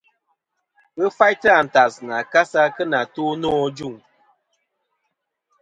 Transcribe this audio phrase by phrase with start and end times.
[0.99, 3.95] Ghɨ faytɨ àntas nɨ a kasa kɨ nà to nô ajuŋ.